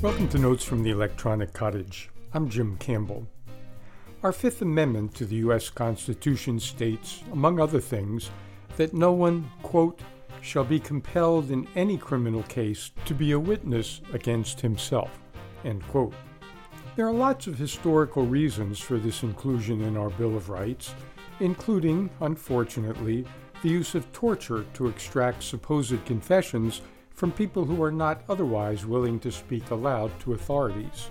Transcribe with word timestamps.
Welcome 0.00 0.28
to 0.28 0.38
Notes 0.38 0.62
from 0.62 0.84
the 0.84 0.90
Electronic 0.90 1.52
Cottage. 1.52 2.08
I'm 2.32 2.48
Jim 2.48 2.76
Campbell. 2.76 3.26
Our 4.22 4.30
Fifth 4.30 4.62
Amendment 4.62 5.12
to 5.16 5.24
the 5.24 5.34
U.S. 5.36 5.70
Constitution 5.70 6.60
states, 6.60 7.24
among 7.32 7.58
other 7.58 7.80
things, 7.80 8.30
that 8.76 8.94
no 8.94 9.10
one, 9.10 9.50
quote, 9.64 9.98
shall 10.40 10.62
be 10.62 10.78
compelled 10.78 11.50
in 11.50 11.66
any 11.74 11.98
criminal 11.98 12.44
case 12.44 12.92
to 13.06 13.12
be 13.12 13.32
a 13.32 13.40
witness 13.40 14.00
against 14.12 14.60
himself, 14.60 15.18
end 15.64 15.84
quote. 15.88 16.14
There 16.94 17.08
are 17.08 17.12
lots 17.12 17.48
of 17.48 17.58
historical 17.58 18.24
reasons 18.24 18.78
for 18.78 18.98
this 18.98 19.24
inclusion 19.24 19.80
in 19.80 19.96
our 19.96 20.10
Bill 20.10 20.36
of 20.36 20.48
Rights, 20.48 20.94
including, 21.40 22.08
unfortunately, 22.20 23.26
the 23.64 23.68
use 23.68 23.96
of 23.96 24.12
torture 24.12 24.64
to 24.74 24.86
extract 24.86 25.42
supposed 25.42 26.04
confessions 26.04 26.82
from 27.18 27.32
people 27.32 27.64
who 27.64 27.82
are 27.82 27.90
not 27.90 28.22
otherwise 28.28 28.86
willing 28.86 29.18
to 29.18 29.32
speak 29.32 29.72
aloud 29.72 30.08
to 30.20 30.34
authorities. 30.34 31.10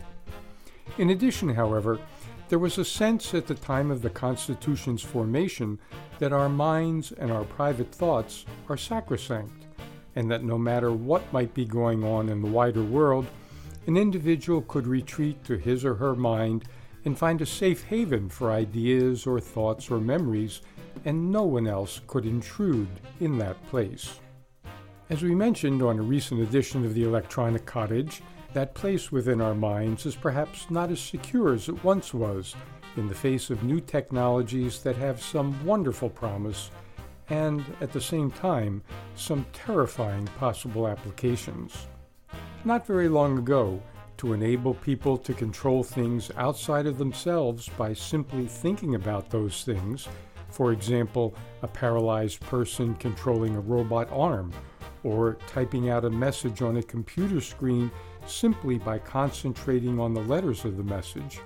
In 0.98 1.10
addition, 1.10 1.50
however, 1.54 2.00
there 2.48 2.60
was 2.60 2.78
a 2.78 2.86
sense 2.86 3.34
at 3.34 3.46
the 3.46 3.56
time 3.56 3.92
of 3.92 4.02
the 4.02 4.10
Constitution's 4.10 5.02
formation 5.02 5.78
that 6.20 6.32
our 6.32 6.48
minds 6.48 7.12
and 7.12 7.30
our 7.30 7.44
private 7.44 7.94
thoughts 7.94 8.46
are 8.70 8.78
sacrosanct, 8.78 9.66
and 10.16 10.32
that 10.32 10.46
no 10.46 10.58
matter 10.58 10.94
what 10.94 11.34
might 11.34 11.54
be 11.54 11.66
going 11.66 12.06
on 12.06 12.30
in 12.30 12.42
the 12.42 12.48
wider 12.48 12.84
world, 12.84 13.28
an 13.86 13.98
individual 13.98 14.62
could 14.62 14.88
retreat 14.88 15.44
to 15.44 15.58
his 15.58 15.84
or 15.84 15.96
her 15.96 16.16
mind 16.16 16.64
and 17.04 17.20
find 17.20 17.42
a 17.42 17.46
safe 17.46 17.84
haven 17.84 18.30
for 18.30 18.54
ideas 18.54 19.28
or 19.28 19.42
thoughts 19.42 19.92
or 19.92 20.00
memories, 20.00 20.62
and 21.04 21.34
no 21.34 21.44
one 21.44 21.68
else 21.68 22.00
could 22.08 22.26
intrude 22.26 22.88
in 23.20 23.38
that 23.40 23.62
place. 23.68 24.22
As 25.10 25.24
we 25.24 25.34
mentioned 25.34 25.82
on 25.82 26.00
a 26.00 26.02
recent 26.02 26.42
edition 26.42 26.84
of 26.84 26.94
the 26.94 27.06
Electronic 27.06 27.66
Cottage, 27.66 28.22
that 28.52 28.74
place 28.74 29.10
within 29.10 29.40
our 29.40 29.56
minds 29.56 30.06
is 30.06 30.18
perhaps 30.18 30.70
not 30.70 30.92
as 30.92 31.00
secure 31.00 31.54
as 31.54 31.70
it 31.70 31.82
once 31.82 32.14
was 32.14 32.56
in 32.98 33.08
the 33.08 33.16
face 33.16 33.50
of 33.50 33.64
new 33.64 33.80
technologies 33.80 34.84
that 34.84 34.98
have 34.98 35.24
some 35.24 35.66
wonderful 35.66 36.10
promise 36.10 36.72
and, 37.30 37.64
at 37.80 37.94
the 37.94 38.02
same 38.02 38.30
time, 38.30 38.84
some 39.16 39.46
terrifying 39.54 40.28
possible 40.40 40.90
applications. 40.90 41.88
Not 42.66 42.86
very 42.86 43.08
long 43.08 43.38
ago, 43.38 43.82
to 44.18 44.34
enable 44.34 44.74
people 44.74 45.18
to 45.20 45.34
control 45.34 45.84
things 45.84 46.32
outside 46.36 46.86
of 46.86 46.98
themselves 46.98 47.70
by 47.78 47.94
simply 47.94 48.46
thinking 48.46 48.96
about 48.96 49.30
those 49.30 49.64
things, 49.64 50.10
for 50.50 50.74
example, 50.74 51.34
a 51.62 51.68
paralyzed 51.68 52.42
person 52.42 52.94
controlling 52.96 53.56
a 53.56 53.62
robot 53.62 54.10
arm 54.12 54.52
or 55.04 55.38
typing 55.48 55.90
out 55.90 56.06
a 56.06 56.10
message 56.10 56.62
on 56.62 56.78
a 56.78 56.84
computer 56.84 57.42
screen 57.42 57.92
simply 58.26 58.78
by 58.78 59.00
concentrating 59.00 60.00
on 60.00 60.14
the 60.14 60.22
letters 60.22 60.66
of 60.66 60.78
the 60.78 60.84
message. 60.84 61.40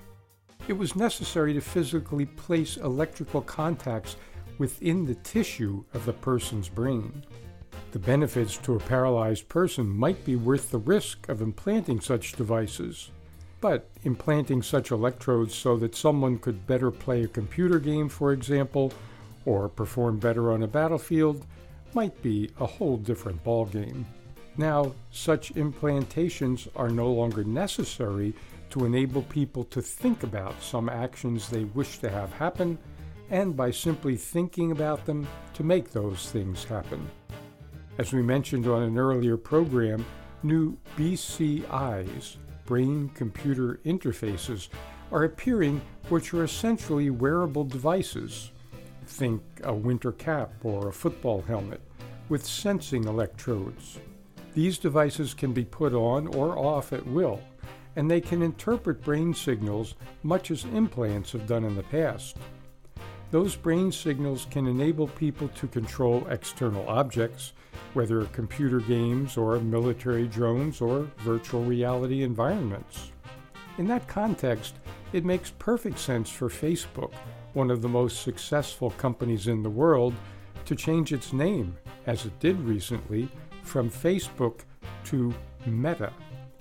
It 0.67 0.73
was 0.73 0.95
necessary 0.95 1.53
to 1.53 1.61
physically 1.61 2.25
place 2.25 2.77
electrical 2.77 3.41
contacts 3.41 4.15
within 4.57 5.05
the 5.05 5.15
tissue 5.15 5.83
of 5.93 6.05
the 6.05 6.13
person's 6.13 6.69
brain. 6.69 7.25
The 7.91 7.99
benefits 7.99 8.57
to 8.59 8.75
a 8.75 8.79
paralyzed 8.79 9.49
person 9.49 9.89
might 9.89 10.23
be 10.23 10.35
worth 10.35 10.71
the 10.71 10.77
risk 10.77 11.27
of 11.27 11.41
implanting 11.41 11.99
such 11.99 12.33
devices. 12.33 13.11
But 13.59 13.89
implanting 14.03 14.61
such 14.61 14.91
electrodes 14.91 15.53
so 15.53 15.77
that 15.77 15.95
someone 15.95 16.39
could 16.39 16.65
better 16.65 16.89
play 16.89 17.23
a 17.23 17.27
computer 17.27 17.79
game, 17.79 18.07
for 18.07 18.31
example, 18.31 18.93
or 19.45 19.67
perform 19.67 20.19
better 20.19 20.51
on 20.51 20.63
a 20.63 20.67
battlefield, 20.67 21.45
might 21.95 22.21
be 22.21 22.49
a 22.59 22.65
whole 22.65 22.97
different 22.97 23.43
ballgame. 23.43 24.05
Now, 24.57 24.93
such 25.11 25.53
implantations 25.55 26.67
are 26.75 26.89
no 26.89 27.11
longer 27.11 27.43
necessary 27.43 28.33
to 28.71 28.85
enable 28.85 29.21
people 29.23 29.63
to 29.65 29.81
think 29.81 30.23
about 30.23 30.61
some 30.61 30.89
actions 30.89 31.49
they 31.49 31.65
wish 31.65 31.99
to 31.99 32.09
have 32.09 32.31
happen, 32.33 32.77
and 33.29 33.55
by 33.55 33.71
simply 33.71 34.15
thinking 34.15 34.71
about 34.71 35.05
them 35.05 35.27
to 35.53 35.63
make 35.63 35.91
those 35.91 36.31
things 36.31 36.63
happen. 36.63 37.09
As 37.97 38.13
we 38.13 38.21
mentioned 38.21 38.67
on 38.67 38.83
an 38.83 38.97
earlier 38.97 39.37
program, 39.37 40.05
new 40.43 40.77
BCIs, 40.97 42.37
brain 42.65 43.09
computer 43.13 43.79
interfaces, 43.85 44.69
are 45.11 45.25
appearing, 45.25 45.81
which 46.09 46.33
are 46.33 46.43
essentially 46.43 47.09
wearable 47.09 47.65
devices 47.65 48.50
Think 49.11 49.43
a 49.63 49.73
winter 49.73 50.13
cap 50.13 50.53
or 50.63 50.87
a 50.87 50.93
football 50.93 51.41
helmet 51.41 51.81
with 52.29 52.45
sensing 52.45 53.03
electrodes. 53.03 53.99
These 54.55 54.79
devices 54.79 55.33
can 55.33 55.51
be 55.51 55.65
put 55.65 55.93
on 55.93 56.27
or 56.27 56.57
off 56.57 56.93
at 56.93 57.05
will, 57.05 57.41
and 57.97 58.09
they 58.09 58.21
can 58.21 58.41
interpret 58.41 59.03
brain 59.03 59.33
signals 59.33 59.95
much 60.23 60.49
as 60.49 60.63
implants 60.63 61.33
have 61.33 61.45
done 61.45 61.65
in 61.65 61.75
the 61.75 61.83
past. 61.83 62.37
Those 63.31 63.55
brain 63.55 63.91
signals 63.91 64.47
can 64.49 64.65
enable 64.65 65.09
people 65.09 65.49
to 65.49 65.67
control 65.67 66.25
external 66.29 66.87
objects, 66.87 67.51
whether 67.93 68.23
computer 68.27 68.79
games 68.79 69.35
or 69.35 69.59
military 69.59 70.25
drones 70.25 70.79
or 70.79 71.11
virtual 71.17 71.63
reality 71.65 72.23
environments. 72.23 73.11
In 73.77 73.87
that 73.87 74.07
context, 74.07 74.75
it 75.11 75.25
makes 75.25 75.51
perfect 75.51 75.99
sense 75.99 76.29
for 76.29 76.47
Facebook 76.47 77.11
one 77.53 77.71
of 77.71 77.81
the 77.81 77.89
most 77.89 78.21
successful 78.21 78.91
companies 78.91 79.47
in 79.47 79.63
the 79.63 79.69
world, 79.69 80.13
to 80.65 80.75
change 80.75 81.11
its 81.11 81.33
name, 81.33 81.75
as 82.05 82.25
it 82.25 82.39
did 82.39 82.59
recently, 82.61 83.27
from 83.63 83.89
Facebook 83.89 84.59
to 85.05 85.33
Meta, 85.65 86.13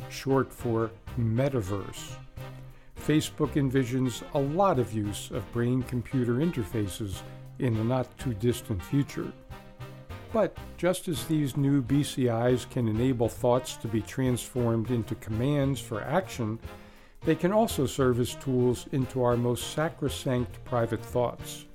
short 0.09 0.53
for 0.53 0.91
Metaverse. 1.19 2.15
Facebook 2.99 3.53
envisions 3.55 4.23
a 4.35 4.39
lot 4.39 4.79
of 4.79 4.93
use 4.93 5.31
of 5.31 5.51
brain 5.53 5.83
computer 5.83 6.35
interfaces 6.35 7.23
in 7.59 7.75
the 7.75 7.85
not 7.85 8.17
too 8.19 8.35
distant 8.35 8.83
future. 8.83 9.33
But 10.33 10.57
just 10.77 11.09
as 11.09 11.25
these 11.25 11.57
new 11.57 11.83
BCIs 11.83 12.71
can 12.71 12.87
enable 12.87 13.29
thoughts 13.29 13.77
to 13.77 13.89
be 13.89 14.01
transformed 14.01 14.91
into 14.91 15.15
commands 15.17 15.81
for 15.81 16.03
action, 16.03 16.59
they 17.25 17.35
can 17.35 17.53
also 17.53 17.87
serve 17.87 18.19
as 18.19 18.35
tools 18.37 18.87
into 18.93 19.23
our 19.23 19.37
most 19.37 19.73
sacrosanct 19.73 20.65
private 20.65 21.05
thoughts. 21.05 21.67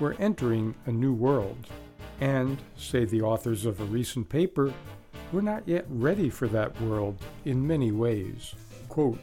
We're 0.00 0.14
entering 0.14 0.74
a 0.86 0.92
new 0.92 1.12
world, 1.12 1.66
and, 2.20 2.58
say 2.76 3.04
the 3.04 3.22
authors 3.22 3.64
of 3.64 3.80
a 3.80 3.84
recent 3.84 4.28
paper, 4.28 4.72
we're 5.32 5.40
not 5.40 5.66
yet 5.66 5.86
ready 5.88 6.28
for 6.28 6.48
that 6.48 6.78
world 6.82 7.18
in 7.44 7.66
many 7.66 7.92
ways. 7.92 8.54
Quote, 8.88 9.18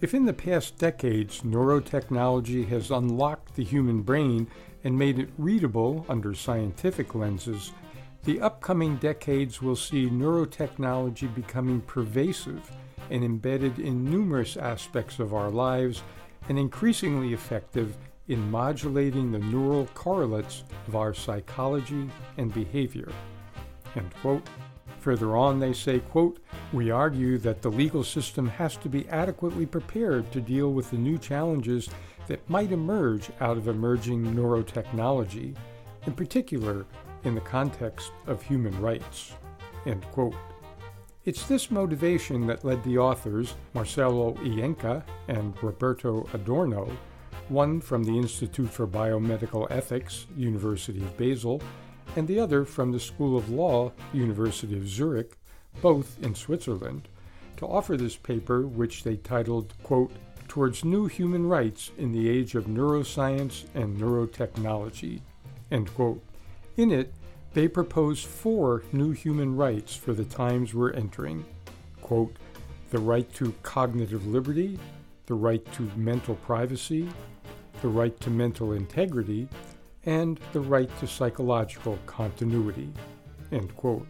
if 0.00 0.14
in 0.14 0.24
the 0.24 0.32
past 0.32 0.78
decades 0.78 1.42
neurotechnology 1.42 2.66
has 2.68 2.90
unlocked 2.90 3.54
the 3.54 3.64
human 3.64 4.02
brain 4.02 4.48
and 4.82 4.98
made 4.98 5.18
it 5.18 5.30
readable 5.38 6.04
under 6.08 6.34
scientific 6.34 7.14
lenses, 7.14 7.72
the 8.24 8.40
upcoming 8.40 8.96
decades 8.96 9.62
will 9.62 9.76
see 9.76 10.08
neurotechnology 10.08 11.32
becoming 11.34 11.80
pervasive 11.82 12.70
and 13.10 13.24
embedded 13.24 13.78
in 13.78 14.04
numerous 14.04 14.56
aspects 14.56 15.18
of 15.18 15.34
our 15.34 15.50
lives 15.50 16.02
and 16.48 16.58
increasingly 16.58 17.32
effective 17.32 17.96
in 18.28 18.50
modulating 18.50 19.30
the 19.30 19.38
neural 19.38 19.86
correlates 19.94 20.64
of 20.88 20.96
our 20.96 21.12
psychology 21.12 22.08
and 22.38 22.52
behavior. 22.54 23.10
Further 25.00 25.36
on, 25.36 25.60
they 25.60 25.74
say, 25.74 25.98
quote, 25.98 26.38
We 26.72 26.90
argue 26.90 27.36
that 27.38 27.60
the 27.60 27.70
legal 27.70 28.02
system 28.02 28.48
has 28.48 28.78
to 28.78 28.88
be 28.88 29.06
adequately 29.10 29.66
prepared 29.66 30.32
to 30.32 30.40
deal 30.40 30.72
with 30.72 30.90
the 30.90 30.96
new 30.96 31.18
challenges 31.18 31.90
that 32.26 32.48
might 32.48 32.72
emerge 32.72 33.28
out 33.40 33.58
of 33.58 33.68
emerging 33.68 34.34
neurotechnology, 34.34 35.54
in 36.06 36.12
particular 36.14 36.86
in 37.24 37.34
the 37.34 37.40
context 37.42 38.12
of 38.26 38.42
human 38.42 38.78
rights. 38.80 39.34
End 39.84 40.02
quote. 40.10 40.34
It's 41.26 41.46
this 41.46 41.70
motivation 41.70 42.46
that 42.48 42.66
led 42.66 42.84
the 42.84 42.98
authors, 42.98 43.54
Marcello 43.72 44.34
Illenca 44.42 45.02
and 45.26 45.54
Roberto 45.62 46.28
Andorno, 46.34 46.94
one 47.48 47.80
from 47.80 48.04
the 48.04 48.14
Institute 48.14 48.68
for 48.68 48.86
Biomedical 48.86 49.66
Ethics, 49.70 50.26
University 50.36 50.98
of 51.00 51.16
Basel, 51.16 51.62
and 52.16 52.28
the 52.28 52.38
other 52.38 52.66
from 52.66 52.92
the 52.92 53.00
School 53.00 53.38
of 53.38 53.48
Law, 53.48 53.90
University 54.12 54.76
of 54.76 54.86
Zurich, 54.86 55.38
both 55.80 56.22
in 56.22 56.34
Switzerland, 56.34 57.08
to 57.56 57.66
offer 57.66 57.96
this 57.96 58.16
paper, 58.16 58.66
which 58.66 59.02
they 59.02 59.16
titled, 59.16 59.72
quote, 59.82 60.12
Towards 60.46 60.84
New 60.84 61.06
Human 61.06 61.46
Rights 61.46 61.90
in 61.96 62.12
the 62.12 62.28
Age 62.28 62.54
of 62.54 62.66
Neuroscience 62.66 63.64
and 63.74 63.98
Neurotechnology. 63.98 65.22
End 65.70 65.92
quote. 65.94 66.22
In 66.76 66.92
it, 66.92 67.14
they 67.54 67.68
propose 67.68 68.22
four 68.22 68.82
new 68.92 69.12
human 69.12 69.56
rights 69.56 69.94
for 69.94 70.12
the 70.12 70.24
times 70.24 70.74
we're 70.74 70.92
entering. 70.92 71.44
Quote, 72.02 72.34
the 72.90 72.98
right 72.98 73.32
to 73.34 73.54
cognitive 73.62 74.26
liberty, 74.26 74.78
the 75.26 75.34
right 75.34 75.64
to 75.72 75.82
mental 75.96 76.34
privacy, 76.34 77.08
the 77.80 77.88
right 77.88 78.18
to 78.20 78.28
mental 78.28 78.72
integrity, 78.72 79.48
and 80.04 80.38
the 80.52 80.60
right 80.60 80.90
to 80.98 81.06
psychological 81.06 81.96
continuity. 82.06 82.92
End 83.52 83.74
quote. 83.76 84.06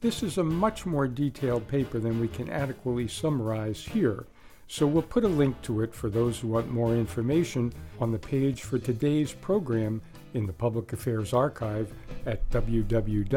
This 0.00 0.22
is 0.22 0.38
a 0.38 0.44
much 0.44 0.86
more 0.86 1.06
detailed 1.06 1.68
paper 1.68 1.98
than 1.98 2.20
we 2.20 2.28
can 2.28 2.48
adequately 2.48 3.06
summarize 3.06 3.84
here, 3.84 4.24
so 4.66 4.86
we'll 4.86 5.02
put 5.02 5.24
a 5.24 5.28
link 5.28 5.60
to 5.62 5.82
it 5.82 5.94
for 5.94 6.08
those 6.08 6.38
who 6.38 6.48
want 6.48 6.70
more 6.70 6.94
information 6.94 7.70
on 8.00 8.10
the 8.10 8.18
page 8.18 8.62
for 8.62 8.78
today's 8.78 9.32
program 9.32 10.00
in 10.34 10.46
the 10.46 10.52
Public 10.52 10.92
Affairs 10.92 11.32
Archive 11.32 11.92
at 12.26 12.48
www.weru.org. 12.50 13.30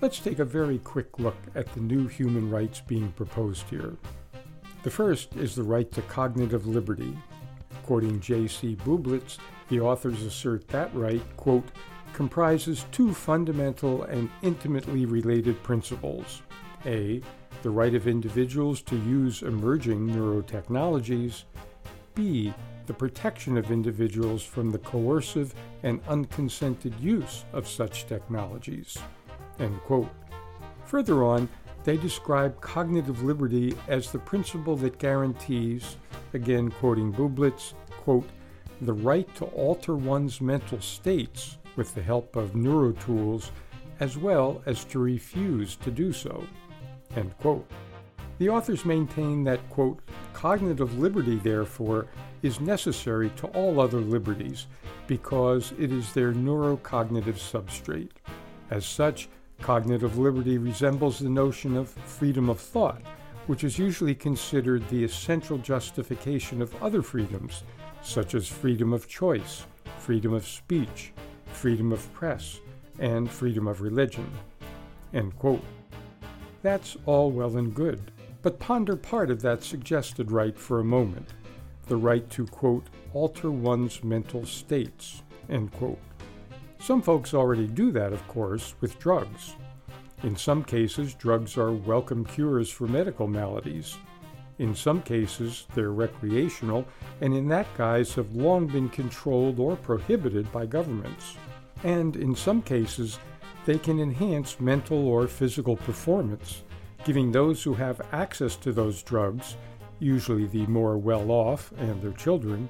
Let's 0.00 0.18
take 0.18 0.38
a 0.38 0.44
very 0.44 0.78
quick 0.78 1.18
look 1.18 1.36
at 1.54 1.72
the 1.72 1.80
new 1.80 2.06
human 2.08 2.50
rights 2.50 2.80
being 2.80 3.12
proposed 3.12 3.68
here. 3.70 3.96
The 4.82 4.90
first 4.90 5.34
is 5.36 5.54
the 5.54 5.62
right 5.62 5.90
to 5.92 6.02
cognitive 6.02 6.66
liberty. 6.66 7.16
Quoting 7.84 8.20
J.C. 8.20 8.76
Bublitz, 8.84 9.38
the 9.68 9.80
authors 9.80 10.22
assert 10.22 10.68
that 10.68 10.94
right, 10.94 11.22
quote, 11.36 11.68
comprises 12.12 12.84
two 12.92 13.14
fundamental 13.14 14.02
and 14.04 14.28
intimately 14.42 15.06
related 15.06 15.62
principles. 15.62 16.42
A. 16.86 17.22
The 17.62 17.70
right 17.70 17.94
of 17.94 18.06
individuals 18.06 18.82
to 18.82 18.96
use 18.96 19.42
emerging 19.42 20.06
neurotechnologies. 20.08 21.44
B. 22.14 22.52
The 22.86 22.94
protection 22.94 23.56
of 23.56 23.70
individuals 23.70 24.42
from 24.42 24.70
the 24.70 24.78
coercive 24.78 25.54
and 25.82 26.00
unconsented 26.06 26.94
use 27.00 27.44
of 27.52 27.66
such 27.66 28.06
technologies. 28.06 28.98
Further 30.84 31.24
on, 31.24 31.48
they 31.84 31.96
describe 31.96 32.60
cognitive 32.60 33.22
liberty 33.22 33.74
as 33.88 34.10
the 34.10 34.18
principle 34.18 34.76
that 34.76 34.98
guarantees, 34.98 35.96
again 36.32 36.70
quoting 36.70 37.12
Bublitz, 37.12 37.74
quote, 37.90 38.28
the 38.80 38.92
right 38.92 39.32
to 39.36 39.44
alter 39.46 39.96
one's 39.96 40.40
mental 40.40 40.80
states 40.80 41.58
with 41.76 41.94
the 41.94 42.02
help 42.02 42.36
of 42.36 42.52
neurotools 42.52 43.50
as 44.00 44.16
well 44.16 44.62
as 44.66 44.84
to 44.84 44.98
refuse 44.98 45.76
to 45.76 45.90
do 45.90 46.12
so. 46.12 46.44
End 47.16 47.36
quote. 47.38 47.70
The 48.38 48.48
authors 48.48 48.84
maintain 48.84 49.44
that, 49.44 49.68
quote, 49.70 50.00
cognitive 50.32 50.98
liberty, 50.98 51.36
therefore, 51.36 52.06
is 52.42 52.60
necessary 52.60 53.30
to 53.36 53.46
all 53.48 53.80
other 53.80 54.00
liberties 54.00 54.66
because 55.06 55.72
it 55.78 55.92
is 55.92 56.12
their 56.12 56.32
neurocognitive 56.32 57.38
substrate. 57.38 58.10
As 58.70 58.84
such, 58.84 59.28
Cognitive 59.60 60.18
liberty 60.18 60.58
resembles 60.58 61.18
the 61.18 61.28
notion 61.30 61.76
of 61.76 61.88
freedom 61.88 62.50
of 62.50 62.60
thought, 62.60 63.00
which 63.46 63.64
is 63.64 63.78
usually 63.78 64.14
considered 64.14 64.86
the 64.88 65.02
essential 65.02 65.56
justification 65.56 66.60
of 66.60 66.82
other 66.82 67.02
freedoms, 67.02 67.62
such 68.02 68.34
as 68.34 68.46
freedom 68.46 68.92
of 68.92 69.08
choice, 69.08 69.64
freedom 69.98 70.34
of 70.34 70.46
speech, 70.46 71.12
freedom 71.46 71.92
of 71.92 72.12
press, 72.12 72.60
and 72.98 73.30
freedom 73.30 73.66
of 73.66 73.80
religion. 73.80 74.30
End 75.14 75.36
quote. 75.38 75.64
That's 76.62 76.96
all 77.06 77.30
well 77.30 77.56
and 77.56 77.74
good, 77.74 78.10
but 78.44 78.58
ponder 78.58 78.94
part 78.94 79.30
of 79.30 79.40
that 79.40 79.62
suggested 79.62 80.30
right 80.30 80.58
for 80.58 80.78
a 80.78 80.84
moment 80.84 81.32
the 81.86 81.96
right 81.96 82.28
to, 82.28 82.46
quote, 82.46 82.86
alter 83.14 83.50
one's 83.50 84.04
mental 84.04 84.44
states, 84.44 85.22
end 85.48 85.72
quote. 85.72 85.98
Some 86.78 87.00
folks 87.00 87.32
already 87.32 87.66
do 87.66 87.90
that, 87.92 88.12
of 88.12 88.26
course, 88.28 88.74
with 88.80 88.98
drugs. 88.98 89.56
In 90.22 90.36
some 90.36 90.62
cases, 90.62 91.14
drugs 91.14 91.56
are 91.56 91.72
welcome 91.72 92.24
cures 92.24 92.70
for 92.70 92.86
medical 92.86 93.26
maladies. 93.26 93.96
In 94.58 94.74
some 94.74 95.00
cases, 95.02 95.66
they're 95.74 95.92
recreational, 95.92 96.86
and 97.22 97.34
in 97.34 97.48
that 97.48 97.66
guise 97.76 98.14
have 98.14 98.34
long 98.34 98.66
been 98.66 98.90
controlled 98.90 99.58
or 99.58 99.76
prohibited 99.76 100.50
by 100.52 100.66
governments. 100.66 101.36
And 101.82 102.16
in 102.16 102.34
some 102.34 102.60
cases, 102.60 103.18
they 103.64 103.78
can 103.78 104.00
enhance 104.00 104.60
mental 104.60 105.08
or 105.08 105.28
physical 105.28 105.76
performance, 105.76 106.62
giving 107.04 107.30
those 107.30 107.62
who 107.62 107.74
have 107.74 108.00
access 108.12 108.56
to 108.56 108.72
those 108.72 109.02
drugs, 109.02 109.56
usually 109.98 110.46
the 110.46 110.66
more 110.66 110.96
well 110.96 111.30
off 111.30 111.72
and 111.78 112.00
their 112.02 112.12
children, 112.12 112.68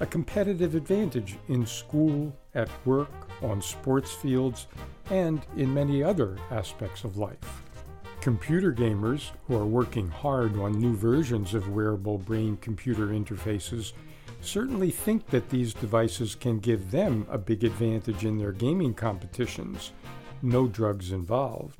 a 0.00 0.06
competitive 0.06 0.74
advantage 0.74 1.36
in 1.48 1.66
school, 1.66 2.36
at 2.54 2.68
work, 2.86 3.10
on 3.42 3.60
sports 3.60 4.12
fields, 4.12 4.66
and 5.10 5.42
in 5.56 5.72
many 5.72 6.02
other 6.02 6.38
aspects 6.50 7.04
of 7.04 7.16
life. 7.16 7.62
Computer 8.20 8.72
gamers 8.72 9.30
who 9.46 9.56
are 9.56 9.66
working 9.66 10.08
hard 10.08 10.56
on 10.56 10.72
new 10.72 10.94
versions 10.94 11.54
of 11.54 11.68
wearable 11.68 12.18
brain 12.18 12.56
computer 12.58 13.08
interfaces 13.08 13.92
certainly 14.40 14.90
think 14.90 15.26
that 15.26 15.48
these 15.50 15.74
devices 15.74 16.34
can 16.34 16.58
give 16.58 16.90
them 16.90 17.26
a 17.30 17.38
big 17.38 17.64
advantage 17.64 18.24
in 18.24 18.38
their 18.38 18.52
gaming 18.52 18.94
competitions. 18.94 19.92
No 20.40 20.66
drugs 20.66 21.12
involved. 21.12 21.78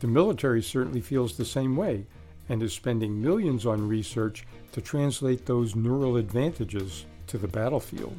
The 0.00 0.06
military 0.06 0.62
certainly 0.62 1.00
feels 1.00 1.36
the 1.36 1.44
same 1.44 1.76
way 1.76 2.06
and 2.48 2.62
is 2.62 2.72
spending 2.72 3.20
millions 3.20 3.66
on 3.66 3.88
research 3.88 4.46
to 4.72 4.80
translate 4.80 5.44
those 5.44 5.76
neural 5.76 6.16
advantages 6.16 7.04
to 7.26 7.38
the 7.38 7.48
battlefield. 7.48 8.16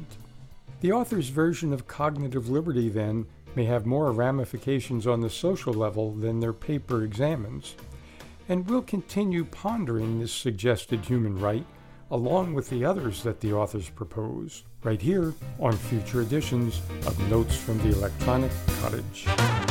The 0.80 0.92
author's 0.92 1.28
version 1.28 1.72
of 1.72 1.86
cognitive 1.86 2.48
liberty, 2.48 2.88
then, 2.88 3.26
may 3.56 3.64
have 3.64 3.84
more 3.84 4.12
ramifications 4.12 5.06
on 5.06 5.20
the 5.20 5.30
social 5.30 5.74
level 5.74 6.12
than 6.12 6.38
their 6.38 6.52
paper 6.52 7.02
examines, 7.02 7.74
and 8.48 8.68
we'll 8.68 8.82
continue 8.82 9.44
pondering 9.44 10.20
this 10.20 10.32
suggested 10.32 11.04
human 11.04 11.38
right 11.38 11.66
along 12.10 12.54
with 12.54 12.68
the 12.70 12.84
others 12.84 13.22
that 13.22 13.40
the 13.40 13.52
authors 13.52 13.88
propose, 13.90 14.64
right 14.82 15.00
here 15.00 15.32
on 15.60 15.72
future 15.72 16.22
editions 16.22 16.80
of 17.06 17.30
Notes 17.30 17.56
from 17.56 17.78
the 17.78 17.96
Electronic 17.96 18.50
Cottage. 18.80 19.69